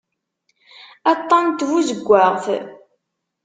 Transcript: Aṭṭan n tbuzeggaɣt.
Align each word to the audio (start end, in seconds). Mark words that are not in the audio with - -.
Aṭṭan 1.11 1.43
n 1.49 1.55
tbuzeggaɣt. 1.59 2.45